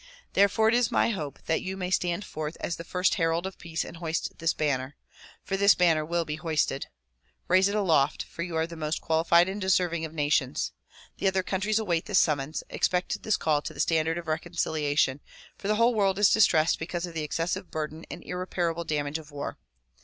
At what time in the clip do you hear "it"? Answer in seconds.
0.67-0.73, 7.67-7.75